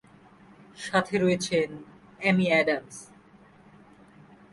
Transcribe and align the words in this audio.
সাথে 0.77 1.15
রয়েছেন 1.17 1.69
Amy 2.19 2.45
Adams. 2.51 2.97